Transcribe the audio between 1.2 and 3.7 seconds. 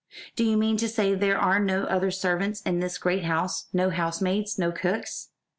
are no other servants in this great house